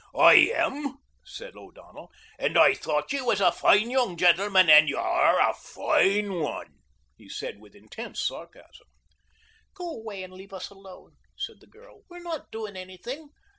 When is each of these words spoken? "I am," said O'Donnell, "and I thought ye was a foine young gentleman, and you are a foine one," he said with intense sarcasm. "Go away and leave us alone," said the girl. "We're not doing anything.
"I 0.17 0.33
am," 0.55 0.97
said 1.23 1.55
O'Donnell, 1.55 2.11
"and 2.39 2.57
I 2.57 2.73
thought 2.73 3.13
ye 3.13 3.21
was 3.21 3.39
a 3.39 3.51
foine 3.51 3.91
young 3.91 4.17
gentleman, 4.17 4.67
and 4.67 4.89
you 4.89 4.97
are 4.97 5.39
a 5.47 5.53
foine 5.53 6.39
one," 6.39 6.79
he 7.17 7.29
said 7.29 7.59
with 7.59 7.75
intense 7.75 8.19
sarcasm. 8.19 8.87
"Go 9.75 9.91
away 9.99 10.23
and 10.23 10.33
leave 10.33 10.53
us 10.53 10.71
alone," 10.71 11.17
said 11.37 11.59
the 11.59 11.67
girl. 11.67 12.01
"We're 12.09 12.17
not 12.23 12.49
doing 12.49 12.75
anything. 12.75 13.29